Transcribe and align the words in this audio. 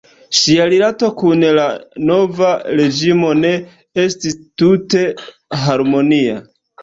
Ŝia 0.35 0.63
rilato 0.69 1.09
kun 1.19 1.43
la 1.57 1.65
nova 2.11 2.49
reĝimo 2.79 3.29
ne 3.43 3.51
estis 4.07 4.39
tute 4.63 5.03
harmonia. 5.67 6.41